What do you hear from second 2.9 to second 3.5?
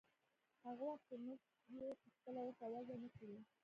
نه کړو.